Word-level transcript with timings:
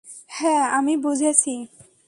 হ্যাঁ, 0.27 0.63
আমি 0.71 0.93
বুঝেছি। 0.97 1.53